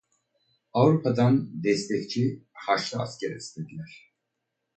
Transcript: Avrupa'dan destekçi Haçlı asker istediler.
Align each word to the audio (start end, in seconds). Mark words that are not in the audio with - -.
Avrupa'dan 0.73 1.47
destekçi 1.63 2.43
Haçlı 2.53 2.99
asker 3.01 3.35
istediler. 3.35 4.13